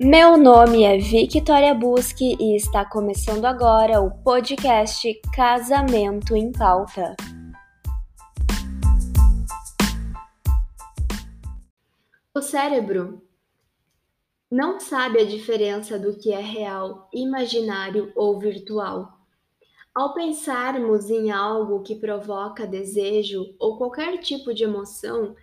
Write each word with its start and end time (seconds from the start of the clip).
Meu 0.00 0.36
nome 0.36 0.82
é 0.82 0.98
Victoria 0.98 1.72
Busque 1.72 2.36
e 2.40 2.56
está 2.56 2.84
começando 2.84 3.44
agora 3.44 4.00
o 4.00 4.10
podcast 4.24 5.08
Casamento 5.32 6.34
em 6.34 6.50
Pauta. 6.50 7.14
O 12.34 12.42
cérebro 12.42 13.22
não 14.50 14.80
sabe 14.80 15.20
a 15.20 15.24
diferença 15.24 15.96
do 15.96 16.18
que 16.18 16.32
é 16.32 16.40
real, 16.40 17.08
imaginário 17.14 18.12
ou 18.16 18.40
virtual. 18.40 19.12
Ao 19.94 20.12
pensarmos 20.12 21.08
em 21.08 21.30
algo 21.30 21.84
que 21.84 21.94
provoca 21.94 22.66
desejo 22.66 23.54
ou 23.60 23.78
qualquer 23.78 24.18
tipo 24.18 24.52
de 24.52 24.64
emoção, 24.64 25.36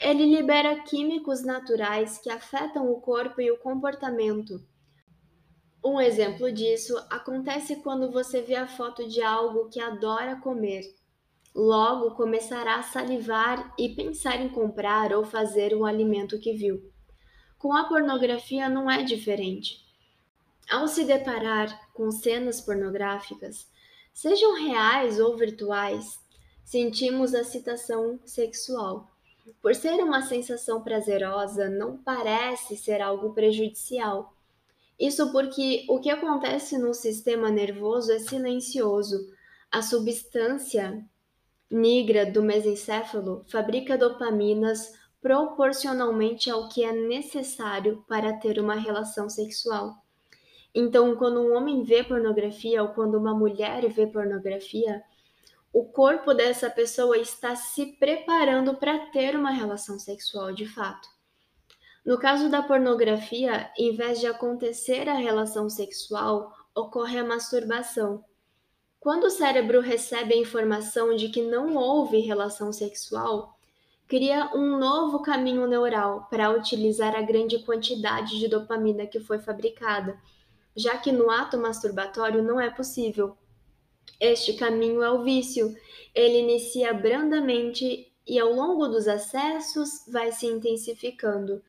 ele 0.00 0.26
libera 0.26 0.80
químicos 0.82 1.42
naturais 1.42 2.18
que 2.18 2.30
afetam 2.30 2.90
o 2.90 3.00
corpo 3.00 3.40
e 3.40 3.50
o 3.50 3.58
comportamento. 3.58 4.60
Um 5.84 6.00
exemplo 6.00 6.50
disso 6.50 6.96
acontece 7.10 7.76
quando 7.76 8.10
você 8.10 8.40
vê 8.40 8.56
a 8.56 8.66
foto 8.66 9.06
de 9.06 9.22
algo 9.22 9.68
que 9.68 9.80
adora 9.80 10.36
comer. 10.36 10.82
Logo 11.54 12.16
começará 12.16 12.76
a 12.76 12.82
salivar 12.82 13.72
e 13.78 13.90
pensar 13.90 14.40
em 14.40 14.48
comprar 14.48 15.12
ou 15.12 15.24
fazer 15.24 15.74
o 15.74 15.84
alimento 15.84 16.40
que 16.40 16.52
viu. 16.52 16.90
Com 17.58 17.72
a 17.72 17.84
pornografia 17.84 18.68
não 18.68 18.90
é 18.90 19.02
diferente. 19.02 19.84
Ao 20.70 20.88
se 20.88 21.04
deparar 21.04 21.92
com 21.92 22.10
cenas 22.10 22.60
pornográficas, 22.60 23.70
sejam 24.12 24.54
reais 24.54 25.20
ou 25.20 25.36
virtuais, 25.36 26.18
sentimos 26.64 27.34
a 27.34 27.42
excitação 27.42 28.18
sexual. 28.24 29.13
Por 29.60 29.74
ser 29.74 29.94
uma 30.02 30.22
sensação 30.22 30.82
prazerosa, 30.82 31.68
não 31.68 31.98
parece 31.98 32.76
ser 32.76 33.00
algo 33.00 33.34
prejudicial. 33.34 34.34
Isso 34.98 35.32
porque 35.32 35.84
o 35.88 36.00
que 36.00 36.08
acontece 36.08 36.78
no 36.78 36.94
sistema 36.94 37.50
nervoso 37.50 38.12
é 38.12 38.18
silencioso. 38.18 39.28
A 39.70 39.82
substância 39.82 41.04
nigra 41.70 42.24
do 42.24 42.42
mesencéfalo 42.42 43.44
fabrica 43.48 43.98
dopaminas 43.98 44.92
proporcionalmente 45.20 46.50
ao 46.50 46.68
que 46.68 46.84
é 46.84 46.92
necessário 46.92 48.04
para 48.06 48.34
ter 48.34 48.60
uma 48.60 48.74
relação 48.74 49.28
sexual. 49.28 49.94
Então, 50.74 51.16
quando 51.16 51.40
um 51.40 51.56
homem 51.56 51.82
vê 51.82 52.02
pornografia 52.04 52.82
ou 52.82 52.90
quando 52.90 53.16
uma 53.16 53.34
mulher 53.34 53.88
vê 53.88 54.06
pornografia, 54.06 55.02
o 55.74 55.84
corpo 55.84 56.32
dessa 56.32 56.70
pessoa 56.70 57.18
está 57.18 57.56
se 57.56 57.96
preparando 57.98 58.76
para 58.76 59.06
ter 59.06 59.34
uma 59.34 59.50
relação 59.50 59.98
sexual 59.98 60.52
de 60.52 60.68
fato. 60.68 61.08
No 62.06 62.16
caso 62.16 62.48
da 62.48 62.62
pornografia, 62.62 63.72
em 63.76 63.92
vez 63.92 64.20
de 64.20 64.28
acontecer 64.28 65.08
a 65.08 65.14
relação 65.14 65.68
sexual, 65.68 66.52
ocorre 66.72 67.18
a 67.18 67.24
masturbação. 67.24 68.24
Quando 69.00 69.24
o 69.24 69.30
cérebro 69.30 69.80
recebe 69.80 70.34
a 70.34 70.38
informação 70.38 71.16
de 71.16 71.28
que 71.28 71.42
não 71.42 71.74
houve 71.74 72.20
relação 72.20 72.72
sexual, 72.72 73.58
cria 74.06 74.52
um 74.54 74.78
novo 74.78 75.22
caminho 75.22 75.66
neural 75.66 76.28
para 76.30 76.50
utilizar 76.50 77.16
a 77.16 77.22
grande 77.22 77.58
quantidade 77.64 78.38
de 78.38 78.46
dopamina 78.46 79.08
que 79.08 79.18
foi 79.18 79.40
fabricada, 79.40 80.16
já 80.76 80.96
que 80.96 81.10
no 81.10 81.32
ato 81.32 81.58
masturbatório 81.58 82.44
não 82.44 82.60
é 82.60 82.70
possível. 82.70 83.36
Este 84.20 84.54
caminho 84.54 85.02
é 85.02 85.10
o 85.10 85.22
vício. 85.22 85.76
Ele 86.14 86.38
inicia 86.38 86.94
brandamente 86.94 88.10
e 88.26 88.38
ao 88.38 88.52
longo 88.52 88.88
dos 88.88 89.06
acessos 89.06 90.04
vai 90.08 90.32
se 90.32 90.46
intensificando. 90.46 91.62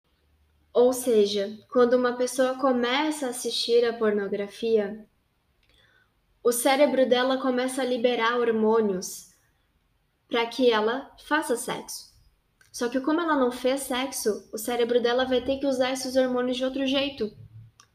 Ou 0.74 0.94
seja, 0.94 1.58
quando 1.70 1.94
uma 1.94 2.14
pessoa 2.14 2.56
começa 2.56 3.28
a 3.28 3.30
assistir 3.30 3.84
a 3.86 3.94
pornografia, 3.94 5.06
o 6.44 6.52
cérebro 6.52 7.08
dela 7.08 7.38
começa 7.38 7.82
a 7.82 7.86
liberar 7.86 8.38
hormônios 8.38 9.34
para 10.30 10.46
que 10.46 10.72
ela 10.72 11.12
faça 11.26 11.56
sexo. 11.56 12.14
Só 12.72 12.90
que 12.90 13.00
como 13.00 13.22
ela 13.22 13.36
não 13.36 13.52
fez 13.52 13.82
sexo, 13.82 14.50
o 14.54 14.58
cérebro 14.58 15.02
dela 15.02 15.26
vai 15.26 15.42
ter 15.42 15.60
que 15.60 15.66
usar 15.66 15.92
esses 15.92 16.16
hormônios 16.16 16.58
de 16.58 16.66
outro 16.66 16.86
jeito. 16.86 17.32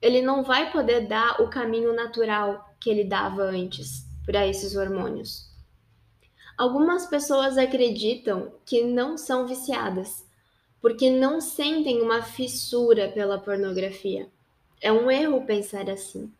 Ele 0.02 0.22
não 0.22 0.42
vai 0.42 0.72
poder 0.72 1.06
dar 1.06 1.40
o 1.40 1.50
caminho 1.50 1.94
natural 1.94 2.74
que 2.80 2.88
ele 2.88 3.04
dava 3.04 3.42
antes 3.42 4.09
para 4.30 4.46
esses 4.46 4.76
hormônios. 4.76 5.50
Algumas 6.56 7.04
pessoas 7.04 7.58
acreditam 7.58 8.52
que 8.64 8.84
não 8.84 9.18
são 9.18 9.44
viciadas, 9.44 10.24
porque 10.80 11.10
não 11.10 11.40
sentem 11.40 12.00
uma 12.00 12.22
fissura 12.22 13.10
pela 13.10 13.40
pornografia. 13.40 14.30
É 14.80 14.92
um 14.92 15.10
erro 15.10 15.44
pensar 15.44 15.90
assim. 15.90 16.32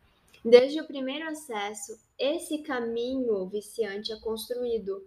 Desde 0.43 0.79
o 0.79 0.87
primeiro 0.87 1.27
acesso, 1.27 1.99
esse 2.17 2.59
caminho 2.59 3.45
viciante 3.47 4.13
é 4.13 4.15
construído. 4.21 5.05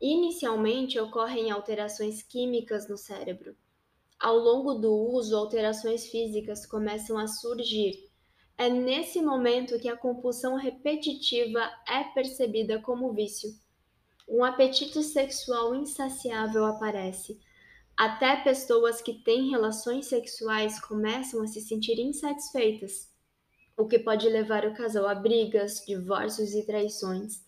Inicialmente 0.00 0.98
ocorrem 0.98 1.52
alterações 1.52 2.20
químicas 2.20 2.88
no 2.88 2.96
cérebro. 2.96 3.54
Ao 4.18 4.36
longo 4.36 4.74
do 4.74 4.92
uso, 4.92 5.36
alterações 5.36 6.08
físicas 6.08 6.66
começam 6.66 7.16
a 7.16 7.28
surgir, 7.28 8.10
é 8.56 8.68
nesse 8.68 9.20
momento 9.20 9.78
que 9.78 9.88
a 9.88 9.96
compulsão 9.96 10.56
repetitiva 10.56 11.60
é 11.88 12.04
percebida 12.04 12.80
como 12.80 13.12
vício. 13.12 13.50
Um 14.28 14.44
apetite 14.44 15.02
sexual 15.02 15.74
insaciável 15.74 16.64
aparece. 16.64 17.40
Até 17.96 18.36
pessoas 18.36 19.02
que 19.02 19.14
têm 19.22 19.50
relações 19.50 20.06
sexuais 20.06 20.80
começam 20.80 21.42
a 21.42 21.46
se 21.46 21.60
sentir 21.60 21.98
insatisfeitas, 21.98 23.10
o 23.76 23.86
que 23.86 23.98
pode 23.98 24.28
levar 24.28 24.64
o 24.64 24.74
casal 24.74 25.06
a 25.06 25.14
brigas, 25.14 25.84
divórcios 25.86 26.54
e 26.54 26.64
traições. 26.64 27.42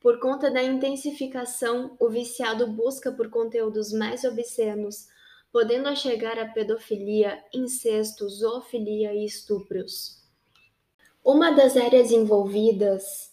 Por 0.00 0.20
conta 0.20 0.50
da 0.50 0.62
intensificação, 0.62 1.96
o 1.98 2.10
viciado 2.10 2.66
busca 2.66 3.10
por 3.10 3.30
conteúdos 3.30 3.90
mais 3.92 4.22
obscenos, 4.24 5.06
podendo 5.54 5.94
chegar 5.94 6.36
à 6.36 6.48
pedofilia, 6.48 7.40
incesto, 7.54 8.28
zoofilia 8.28 9.14
e 9.14 9.24
estupros. 9.24 10.20
Uma 11.24 11.52
das 11.52 11.76
áreas 11.76 12.10
envolvidas 12.10 13.32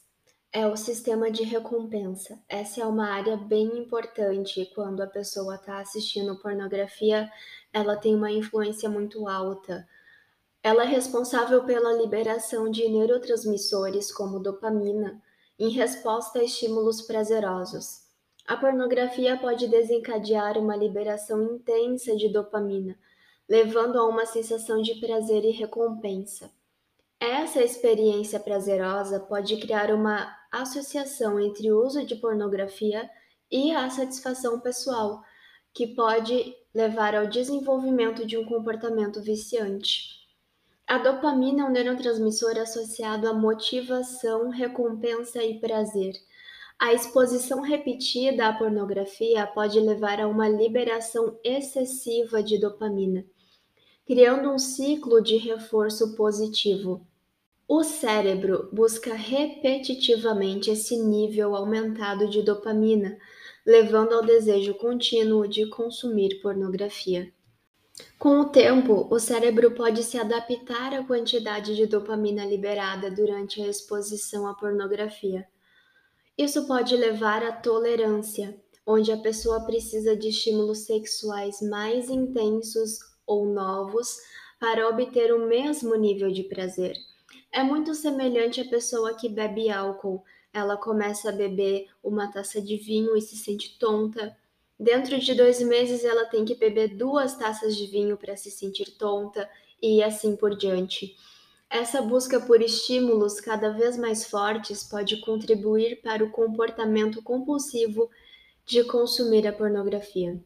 é 0.54 0.68
o 0.68 0.78
sistema 0.78 1.32
de 1.32 1.42
recompensa. 1.42 2.40
Essa 2.48 2.82
é 2.82 2.86
uma 2.86 3.10
área 3.10 3.36
bem 3.36 3.76
importante 3.76 4.72
quando 4.76 5.02
a 5.02 5.08
pessoa 5.08 5.56
está 5.56 5.80
assistindo 5.80 6.38
pornografia, 6.38 7.28
ela 7.74 7.98
tem 7.98 8.14
uma 8.14 8.32
influência 8.32 8.88
muito 8.88 9.28
alta. 9.28 9.88
Ela 10.62 10.84
é 10.84 10.88
responsável 10.88 11.64
pela 11.64 11.94
liberação 11.94 12.70
de 12.70 12.88
neurotransmissores 12.88 14.12
como 14.14 14.40
dopamina 14.40 15.20
em 15.58 15.70
resposta 15.70 16.38
a 16.38 16.44
estímulos 16.44 17.02
prazerosos. 17.02 18.11
A 18.52 18.58
pornografia 18.58 19.38
pode 19.38 19.66
desencadear 19.70 20.58
uma 20.58 20.76
liberação 20.76 21.42
intensa 21.42 22.18
de 22.18 22.28
dopamina, 22.28 23.00
levando 23.48 23.98
a 23.98 24.06
uma 24.06 24.26
sensação 24.26 24.82
de 24.82 24.96
prazer 24.96 25.46
e 25.46 25.52
recompensa. 25.52 26.52
Essa 27.18 27.64
experiência 27.64 28.42
prazerosa 28.42 29.22
pode 29.22 29.56
criar 29.56 29.90
uma 29.90 30.36
associação 30.52 31.40
entre 31.40 31.72
o 31.72 31.82
uso 31.82 32.06
de 32.06 32.18
pornografia 32.18 33.10
e 33.50 33.72
a 33.72 33.90
satisfação 33.90 34.60
pessoal, 34.60 35.24
que 35.74 35.88
pode 35.88 36.54
levar 36.74 37.16
ao 37.16 37.28
desenvolvimento 37.28 38.26
de 38.28 38.38
um 38.38 38.44
comportamento 38.44 39.22
viciante. 39.22 40.28
A 40.86 40.98
dopamina 40.98 41.62
é 41.62 41.66
um 41.68 41.72
neurotransmissor 41.72 42.60
associado 42.60 43.30
à 43.30 43.34
motivação, 43.34 44.50
recompensa 44.50 45.42
e 45.42 45.58
prazer. 45.58 46.16
A 46.84 46.96
exposição 46.96 47.62
repetida 47.62 48.48
à 48.48 48.54
pornografia 48.54 49.46
pode 49.46 49.80
levar 49.80 50.20
a 50.20 50.28
uma 50.28 50.50
liberação 50.50 51.38
excessiva 51.44 52.42
de 52.42 52.58
dopamina, 52.58 53.24
criando 54.04 54.50
um 54.50 54.58
ciclo 54.58 55.22
de 55.22 55.38
reforço 55.38 56.16
positivo. 56.16 57.06
O 57.68 57.84
cérebro 57.84 58.68
busca 58.74 59.14
repetitivamente 59.14 60.72
esse 60.72 60.98
nível 60.98 61.56
aumentado 61.56 62.28
de 62.28 62.42
dopamina, 62.42 63.16
levando 63.64 64.14
ao 64.14 64.26
desejo 64.26 64.74
contínuo 64.74 65.48
de 65.48 65.68
consumir 65.68 66.42
pornografia. 66.42 67.32
Com 68.18 68.40
o 68.40 68.46
tempo, 68.46 69.08
o 69.12 69.20
cérebro 69.20 69.70
pode 69.76 70.02
se 70.02 70.18
adaptar 70.18 70.96
à 70.96 71.04
quantidade 71.04 71.76
de 71.76 71.86
dopamina 71.86 72.44
liberada 72.44 73.12
durante 73.12 73.62
a 73.62 73.68
exposição 73.68 74.48
à 74.48 74.56
pornografia. 74.56 75.48
Isso 76.38 76.66
pode 76.66 76.96
levar 76.96 77.44
à 77.44 77.52
tolerância, 77.52 78.60
onde 78.86 79.12
a 79.12 79.18
pessoa 79.18 79.66
precisa 79.66 80.16
de 80.16 80.30
estímulos 80.30 80.80
sexuais 80.80 81.62
mais 81.62 82.10
intensos 82.10 83.00
ou 83.28 83.46
novos 83.46 84.18
para 84.60 84.88
obter 84.88 85.34
o 85.34 85.48
mesmo 85.48 85.96
nível 85.96 86.32
de 86.32 86.44
prazer. 86.44 86.96
É 87.52 87.64
muito 87.64 87.94
semelhante 87.94 88.62
à 88.62 88.66
pessoa 88.66 89.14
que 89.14 89.28
bebe 89.28 89.70
álcool. 89.70 90.24
Ela 90.54 90.78
começa 90.78 91.30
a 91.30 91.34
beber 91.34 91.88
uma 92.04 92.32
taça 92.32 92.62
de 92.62 92.78
vinho 92.78 93.16
e 93.16 93.22
se 93.22 93.36
sente 93.36 93.78
tonta. 93.78 94.36
Dentro 94.80 95.20
de 95.20 95.34
dois 95.34 95.62
meses, 95.62 96.04
ela 96.04 96.26
tem 96.26 96.46
que 96.46 96.56
beber 96.56 96.96
duas 96.96 97.36
taças 97.36 97.76
de 97.76 97.86
vinho 97.88 98.18
para 98.18 98.36
se 98.36 98.50
sentir 98.50 98.98
tonta 98.98 99.50
e 99.82 100.02
assim 100.02 100.36
por 100.36 100.56
diante. 100.56 101.16
Essa 101.72 102.02
busca 102.02 102.38
por 102.38 102.62
estímulos 102.62 103.40
cada 103.40 103.70
vez 103.70 103.98
mais 103.98 104.26
fortes 104.26 104.84
pode 104.84 105.22
contribuir 105.22 106.02
para 106.02 106.22
o 106.22 106.30
comportamento 106.30 107.24
compulsivo 107.24 108.10
de 108.66 108.84
consumir 108.84 109.48
a 109.48 109.54
pornografia. 109.54 110.38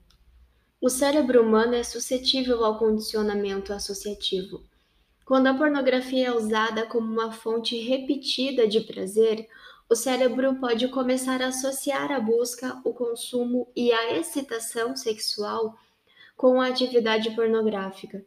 O 0.79 0.87
cérebro 0.87 1.41
humano 1.41 1.73
é 1.73 1.83
suscetível 1.83 2.63
ao 2.63 2.77
condicionamento 2.77 3.73
associativo. 3.73 4.61
Quando 5.25 5.47
a 5.47 5.53
pornografia 5.55 6.27
é 6.27 6.31
usada 6.31 6.85
como 6.85 7.11
uma 7.11 7.31
fonte 7.31 7.75
repetida 7.75 8.67
de 8.67 8.81
prazer, 8.81 9.47
o 9.89 9.95
cérebro 9.95 10.59
pode 10.59 10.87
começar 10.89 11.41
a 11.41 11.47
associar 11.47 12.11
a 12.11 12.19
busca, 12.19 12.79
o 12.85 12.93
consumo 12.93 13.67
e 13.75 13.91
a 13.91 14.15
excitação 14.15 14.95
sexual 14.95 15.75
com 16.37 16.61
a 16.61 16.67
atividade 16.67 17.31
pornográfica. 17.31 18.23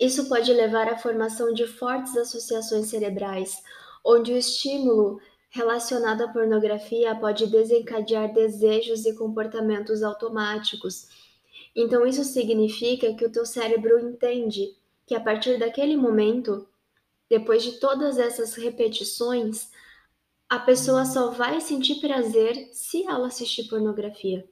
Isso 0.00 0.28
pode 0.28 0.52
levar 0.52 0.88
à 0.88 0.96
formação 0.96 1.52
de 1.52 1.66
fortes 1.66 2.16
associações 2.16 2.86
cerebrais, 2.86 3.62
onde 4.04 4.32
o 4.32 4.36
estímulo 4.36 5.20
relacionado 5.50 6.22
à 6.22 6.28
pornografia 6.28 7.14
pode 7.16 7.46
desencadear 7.46 8.32
desejos 8.32 9.04
e 9.06 9.16
comportamentos 9.16 10.02
automáticos. 10.02 11.08
Então 11.74 12.06
isso 12.06 12.22
significa 12.22 13.12
que 13.14 13.24
o 13.24 13.32
teu 13.32 13.44
cérebro 13.44 13.98
entende 13.98 14.76
que 15.06 15.14
a 15.14 15.20
partir 15.20 15.58
daquele 15.58 15.96
momento, 15.96 16.68
depois 17.28 17.62
de 17.62 17.80
todas 17.80 18.18
essas 18.18 18.54
repetições, 18.54 19.68
a 20.48 20.58
pessoa 20.58 21.04
só 21.04 21.30
vai 21.30 21.60
sentir 21.60 21.96
prazer 21.96 22.68
se 22.72 23.04
ela 23.04 23.26
assistir 23.26 23.68
pornografia. 23.68 24.48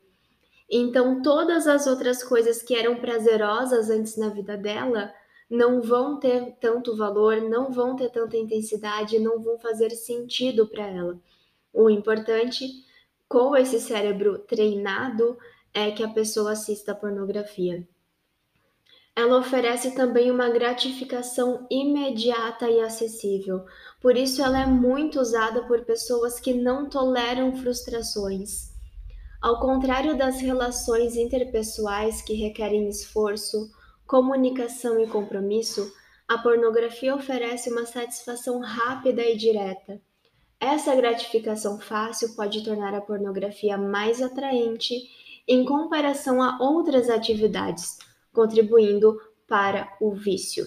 Então, 0.69 1.23
todas 1.23 1.67
as 1.67 1.87
outras 1.87 2.23
coisas 2.23 2.63
que 2.63 2.75
eram 2.75 2.97
prazerosas 2.97 3.89
antes 3.89 4.17
na 4.17 4.29
vida 4.29 4.57
dela 4.57 5.15
não 5.49 5.81
vão 5.81 6.19
ter 6.19 6.57
tanto 6.61 6.97
valor, 6.97 7.41
não 7.41 7.71
vão 7.71 7.95
ter 7.95 8.11
tanta 8.11 8.37
intensidade, 8.37 9.19
não 9.19 9.41
vão 9.41 9.59
fazer 9.59 9.91
sentido 9.91 10.67
para 10.67 10.87
ela. 10.87 11.21
O 11.73 11.89
importante 11.89 12.67
com 13.29 13.57
esse 13.57 13.81
cérebro 13.81 14.39
treinado 14.39 15.37
é 15.73 15.91
que 15.91 16.03
a 16.03 16.09
pessoa 16.09 16.53
assista 16.53 16.93
a 16.93 16.95
pornografia. 16.95 17.87
Ela 19.15 19.39
oferece 19.39 19.95
também 19.95 20.31
uma 20.31 20.51
gratificação 20.51 21.67
imediata 21.71 22.69
e 22.69 22.81
acessível. 22.81 23.65
Por 24.01 24.17
isso 24.17 24.43
ela 24.43 24.61
é 24.61 24.67
muito 24.67 25.19
usada 25.19 25.63
por 25.63 25.85
pessoas 25.85 26.39
que 26.39 26.53
não 26.53 26.89
toleram 26.89 27.57
frustrações. 27.57 28.75
Ao 29.41 29.59
contrário 29.59 30.17
das 30.17 30.41
relações 30.41 31.17
interpessoais 31.17 32.21
que 32.21 32.35
requerem 32.35 32.89
esforço, 32.89 33.71
comunicação 34.07 35.01
e 35.01 35.07
compromisso, 35.07 35.93
a 36.29 36.39
pornografia 36.39 37.15
oferece 37.15 37.71
uma 37.71 37.87
satisfação 37.87 38.61
rápida 38.61 39.23
e 39.23 39.37
direta. 39.37 40.01
Essa 40.59 40.95
gratificação 40.95 41.79
fácil 41.79 42.35
pode 42.35 42.65
tornar 42.65 42.95
a 42.95 43.01
pornografia 43.01 43.77
mais 43.77 44.23
atraente 44.23 44.95
em 45.47 45.65
comparação 45.65 46.43
a 46.43 46.59
outras 46.61 47.11
atividades, 47.11 47.99
contribuindo 48.33 49.21
para 49.47 49.95
o 50.01 50.13
vício. 50.13 50.67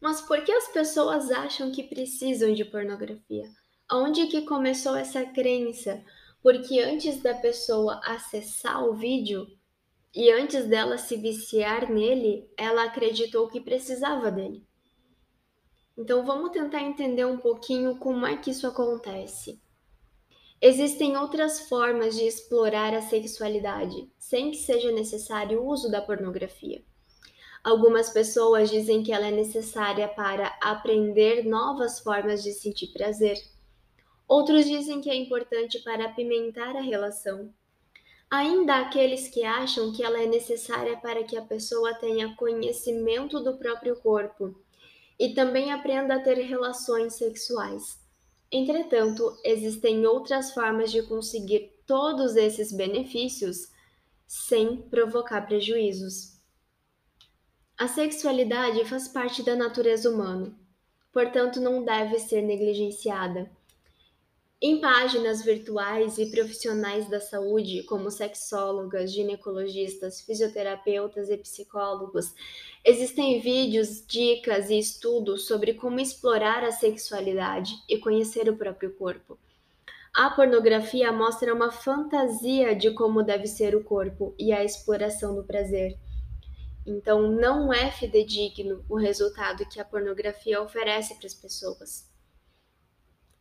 Mas 0.00 0.20
por 0.20 0.42
que 0.44 0.52
as 0.52 0.68
pessoas 0.68 1.30
acham 1.30 1.72
que 1.72 1.82
precisam 1.82 2.52
de 2.52 2.64
pornografia? 2.64 3.48
Onde 3.90 4.26
que 4.26 4.42
começou 4.42 4.96
essa 4.96 5.24
crença? 5.24 6.02
Porque 6.42 6.80
antes 6.80 7.22
da 7.22 7.34
pessoa 7.34 8.00
acessar 8.04 8.84
o 8.84 8.94
vídeo, 8.94 9.46
e 10.14 10.30
antes 10.30 10.66
dela 10.66 10.98
se 10.98 11.16
viciar 11.16 11.90
nele, 11.90 12.50
ela 12.56 12.84
acreditou 12.84 13.48
que 13.48 13.60
precisava 13.60 14.30
dele. 14.30 14.66
Então 15.96 16.24
vamos 16.24 16.50
tentar 16.50 16.82
entender 16.82 17.24
um 17.24 17.38
pouquinho 17.38 17.98
como 17.98 18.26
é 18.26 18.36
que 18.36 18.50
isso 18.50 18.66
acontece. 18.66 19.60
Existem 20.60 21.16
outras 21.16 21.68
formas 21.68 22.14
de 22.14 22.22
explorar 22.22 22.94
a 22.94 23.02
sexualidade, 23.02 24.10
sem 24.18 24.50
que 24.50 24.58
seja 24.58 24.92
necessário 24.92 25.60
o 25.60 25.66
uso 25.66 25.90
da 25.90 26.00
pornografia. 26.00 26.84
Algumas 27.64 28.10
pessoas 28.10 28.70
dizem 28.70 29.02
que 29.02 29.12
ela 29.12 29.26
é 29.26 29.30
necessária 29.30 30.08
para 30.08 30.56
aprender 30.60 31.44
novas 31.44 32.00
formas 32.00 32.42
de 32.42 32.52
sentir 32.52 32.92
prazer. 32.92 33.36
Outros 34.28 34.64
dizem 34.64 35.00
que 35.00 35.10
é 35.10 35.14
importante 35.14 35.78
para 35.80 36.06
apimentar 36.06 36.76
a 36.76 36.80
relação, 36.80 37.52
Ainda 38.32 38.76
aqueles 38.76 39.28
que 39.28 39.44
acham 39.44 39.92
que 39.92 40.02
ela 40.02 40.18
é 40.18 40.24
necessária 40.26 40.96
para 40.96 41.22
que 41.22 41.36
a 41.36 41.42
pessoa 41.42 41.92
tenha 41.92 42.34
conhecimento 42.34 43.38
do 43.40 43.58
próprio 43.58 43.94
corpo 43.96 44.58
e 45.20 45.34
também 45.34 45.70
aprenda 45.70 46.14
a 46.14 46.18
ter 46.18 46.38
relações 46.38 47.12
sexuais. 47.16 48.00
Entretanto, 48.50 49.38
existem 49.44 50.06
outras 50.06 50.54
formas 50.54 50.90
de 50.90 51.02
conseguir 51.02 51.78
todos 51.86 52.34
esses 52.34 52.72
benefícios 52.72 53.70
sem 54.26 54.78
provocar 54.80 55.42
prejuízos. 55.42 56.40
A 57.76 57.86
sexualidade 57.86 58.82
faz 58.86 59.08
parte 59.08 59.42
da 59.42 59.54
natureza 59.54 60.08
humana, 60.08 60.58
portanto, 61.12 61.60
não 61.60 61.84
deve 61.84 62.18
ser 62.18 62.40
negligenciada. 62.40 63.50
Em 64.64 64.80
páginas 64.80 65.42
virtuais 65.42 66.18
e 66.18 66.30
profissionais 66.30 67.10
da 67.10 67.18
saúde, 67.18 67.82
como 67.82 68.12
sexólogas, 68.12 69.12
ginecologistas, 69.12 70.20
fisioterapeutas 70.20 71.28
e 71.30 71.36
psicólogos, 71.36 72.32
existem 72.84 73.40
vídeos, 73.40 74.06
dicas 74.06 74.70
e 74.70 74.78
estudos 74.78 75.48
sobre 75.48 75.74
como 75.74 75.98
explorar 75.98 76.62
a 76.62 76.70
sexualidade 76.70 77.74
e 77.88 77.98
conhecer 77.98 78.48
o 78.48 78.56
próprio 78.56 78.94
corpo. 78.94 79.36
A 80.14 80.30
pornografia 80.30 81.10
mostra 81.10 81.52
uma 81.52 81.72
fantasia 81.72 82.72
de 82.76 82.92
como 82.92 83.24
deve 83.24 83.48
ser 83.48 83.74
o 83.74 83.82
corpo 83.82 84.32
e 84.38 84.52
a 84.52 84.62
exploração 84.62 85.34
do 85.34 85.42
prazer. 85.42 85.98
Então, 86.86 87.32
não 87.32 87.72
é 87.72 87.90
fidedigno 87.90 88.84
o 88.88 88.94
resultado 88.96 89.68
que 89.68 89.80
a 89.80 89.84
pornografia 89.84 90.62
oferece 90.62 91.16
para 91.16 91.26
as 91.26 91.34
pessoas. 91.34 92.11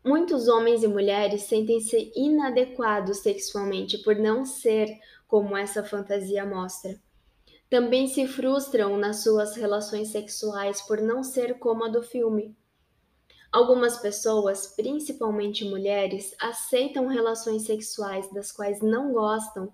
Muitos 0.04 0.48
homens 0.48 0.82
e 0.82 0.88
mulheres 0.88 1.44
sentem-se 1.44 2.12
inadequados 2.16 3.20
sexualmente 3.20 4.00
por 4.00 4.16
não 4.16 4.44
ser 4.44 4.90
como 5.28 5.56
essa 5.56 5.84
fantasia 5.84 6.44
mostra. 6.44 7.00
Também 7.70 8.08
se 8.08 8.28
frustram 8.28 8.98
nas 8.98 9.24
suas 9.24 9.56
relações 9.56 10.10
sexuais 10.10 10.82
por 10.82 11.00
não 11.00 11.24
ser 11.24 11.60
como 11.60 11.86
a 11.86 11.88
do 11.88 12.02
filme. 12.02 12.58
Algumas 13.52 13.98
pessoas, 13.98 14.68
principalmente 14.76 15.66
mulheres, 15.66 16.34
aceitam 16.40 17.08
relações 17.08 17.64
sexuais 17.64 18.32
das 18.34 18.52
quais 18.52 18.82
não 18.82 19.14
gostam, 19.14 19.72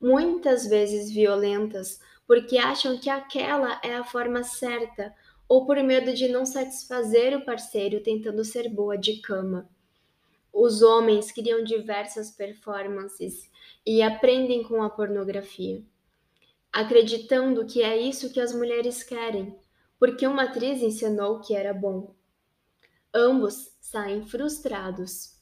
muitas 0.00 0.66
vezes 0.66 1.10
violentas, 1.10 1.98
porque 2.26 2.58
acham 2.58 2.98
que 2.98 3.08
aquela 3.08 3.80
é 3.82 3.94
a 3.94 4.04
forma 4.04 4.42
certa 4.42 5.14
ou 5.52 5.66
por 5.66 5.76
medo 5.82 6.14
de 6.14 6.28
não 6.28 6.46
satisfazer 6.46 7.36
o 7.36 7.44
parceiro 7.44 8.02
tentando 8.02 8.42
ser 8.42 8.70
boa 8.70 8.96
de 8.96 9.20
cama. 9.20 9.68
Os 10.50 10.80
homens 10.80 11.30
criam 11.30 11.62
diversas 11.62 12.30
performances 12.30 13.50
e 13.84 14.00
aprendem 14.00 14.62
com 14.62 14.82
a 14.82 14.88
pornografia, 14.88 15.82
acreditando 16.72 17.66
que 17.66 17.82
é 17.82 17.98
isso 17.98 18.32
que 18.32 18.40
as 18.40 18.54
mulheres 18.54 19.02
querem, 19.02 19.54
porque 19.98 20.26
uma 20.26 20.44
atriz 20.44 20.80
ensinou 20.80 21.40
que 21.40 21.54
era 21.54 21.74
bom. 21.74 22.14
Ambos 23.12 23.76
saem 23.78 24.24
frustrados. 24.24 25.38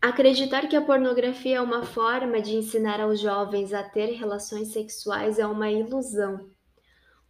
Acreditar 0.00 0.70
que 0.70 0.76
a 0.76 0.80
pornografia 0.80 1.58
é 1.58 1.60
uma 1.60 1.84
forma 1.84 2.40
de 2.40 2.56
ensinar 2.56 2.98
aos 2.98 3.20
jovens 3.20 3.74
a 3.74 3.82
ter 3.82 4.06
relações 4.14 4.68
sexuais 4.68 5.38
é 5.38 5.46
uma 5.46 5.70
ilusão. 5.70 6.50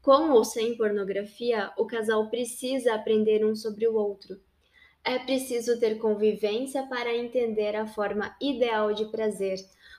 Com 0.09 0.31
ou 0.31 0.43
sem 0.43 0.75
pornografia, 0.75 1.71
o 1.77 1.85
casal 1.85 2.31
precisa 2.31 2.95
aprender 2.95 3.45
um 3.45 3.55
sobre 3.55 3.87
o 3.87 3.95
outro. 3.95 4.41
É 5.05 5.19
preciso 5.19 5.79
ter 5.79 5.99
convivência 5.99 6.87
para 6.87 7.15
entender 7.15 7.77
a 7.77 7.87
forma 7.87 8.35
ideal 8.41 8.95
de 8.95 9.05
prazer, 9.05 9.59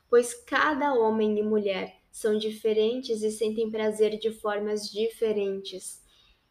pois 0.10 0.34
cada 0.34 0.96
homem 0.96 1.38
e 1.38 1.44
mulher 1.44 1.98
são 2.12 2.40
diferentes 2.40 3.22
e 3.22 3.30
sentem 3.30 3.70
prazer 3.70 4.18
de 4.18 4.32
formas 4.32 4.90
diferentes. 4.90 6.04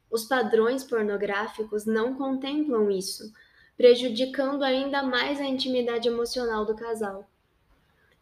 Os 0.08 0.24
padrões 0.24 0.84
pornográficos 0.84 1.84
não 1.84 2.14
contemplam 2.14 2.88
isso, 2.88 3.24
prejudicando 3.76 4.62
ainda 4.62 5.02
mais 5.02 5.40
a 5.40 5.44
intimidade 5.44 6.06
emocional 6.06 6.64
do 6.64 6.76
casal. 6.76 7.28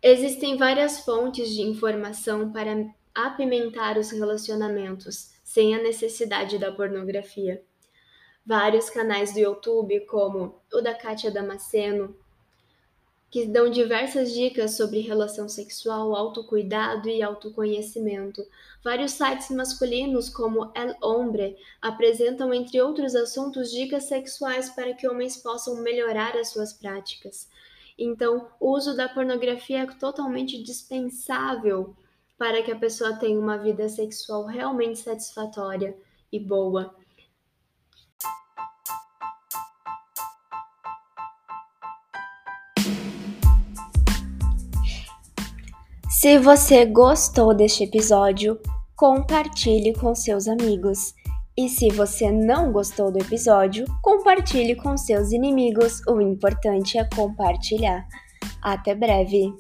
Existem 0.03 0.57
várias 0.57 1.01
fontes 1.01 1.51
de 1.51 1.61
informação 1.61 2.51
para 2.51 2.75
apimentar 3.17 3.97
os 3.97 4.11
relacionamentos, 4.11 5.33
sem 5.43 5.75
a 5.75 5.83
necessidade 5.83 6.59
da 6.59 6.71
pornografia. 6.71 7.63
Vários 8.45 8.91
canais 8.91 9.33
do 9.33 9.41
YouTube, 9.41 10.01
como 10.01 10.61
o 10.73 10.81
da 10.83 10.95
Kátia 10.95 11.31
Damasceno, 11.31 12.15
que 13.31 13.47
dão 13.47 13.71
diversas 13.71 14.33
dicas 14.33 14.77
sobre 14.77 15.01
relação 15.01 15.49
sexual, 15.49 16.15
autocuidado 16.15 17.09
e 17.09 17.23
autoconhecimento. 17.23 18.47
Vários 18.85 19.13
sites 19.13 19.51
masculinos, 19.51 20.29
como 20.29 20.71
El 20.75 20.95
Hombre, 21.03 21.57
apresentam, 21.83 22.53
entre 22.55 22.81
outros 22.81 23.15
assuntos, 23.15 23.71
dicas 23.71 24.05
sexuais 24.05 24.71
para 24.71 24.95
que 24.95 25.09
homens 25.09 25.39
possam 25.39 25.77
melhorar 25.83 26.37
as 26.37 26.51
suas 26.51 26.73
práticas. 26.73 27.49
Então, 27.99 28.49
o 28.61 28.77
uso 28.77 28.95
da 28.95 29.09
pornografia 29.09 29.83
é 29.83 29.87
totalmente 29.87 30.63
dispensável 30.63 31.97
para 32.39 32.63
que 32.63 32.71
a 32.71 32.77
pessoa 32.77 33.17
tenha 33.17 33.39
uma 33.39 33.57
vida 33.57 33.89
sexual 33.89 34.47
realmente 34.47 34.99
satisfatória 34.99 35.97
e 36.31 36.39
boa. 36.39 36.95
Se 46.11 46.39
você 46.39 46.85
gostou 46.85 47.55
deste 47.55 47.85
episódio, 47.85 48.59
compartilhe 48.97 49.93
com 49.95 50.15
seus 50.15 50.49
amigos. 50.49 51.15
E 51.57 51.69
se 51.69 51.89
você 51.91 52.33
não 52.33 52.73
gostou 52.73 53.13
do 53.13 53.19
episódio, 53.19 53.85
compartilhe 54.03 54.75
com 54.75 54.97
seus 54.97 55.31
inimigos. 55.31 56.01
O 56.07 56.21
importante 56.21 56.99
é 56.99 57.09
compartilhar. 57.15 58.07
Até 58.63 58.95
breve! 58.95 59.55